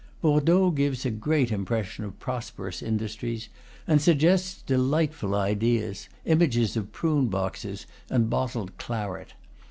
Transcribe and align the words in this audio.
Bordeaux 0.19 0.71
gives 0.71 1.05
a 1.05 1.11
great 1.11 1.51
impression 1.51 2.03
of 2.03 2.17
prosperous 2.17 2.81
industries, 2.81 3.49
and 3.85 4.01
suggests 4.01 4.63
delightful 4.63 5.35
ideas, 5.35 6.09
images 6.25 6.75
of 6.75 6.91
prune 6.91 7.27
boxes 7.27 7.85
and 8.09 8.27
bottled 8.27 8.75
claret. 8.79 9.35